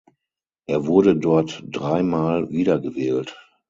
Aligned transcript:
Er 0.65 0.87
wurde 0.87 1.15
dort 1.15 1.61
dreimal 1.69 2.49
wiedergewählt. 2.49 3.37